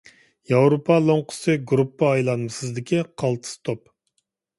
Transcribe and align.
ياۋروپا 0.51 0.95
لوڭقىسى 1.09 1.55
گۇرۇپپا 1.71 2.09
ئايلانمىسىدىكى 2.13 3.03
قالتىس 3.23 3.53
توپ. 3.69 3.85